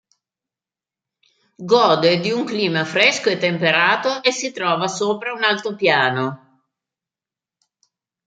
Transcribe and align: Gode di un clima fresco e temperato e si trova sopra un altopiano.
Gode 1.71 2.19
di 2.21 2.31
un 2.31 2.43
clima 2.43 2.85
fresco 2.85 3.29
e 3.29 3.37
temperato 3.37 4.23
e 4.23 4.31
si 4.31 4.51
trova 4.51 4.87
sopra 4.87 5.31
un 5.31 5.43
altopiano. 5.43 6.63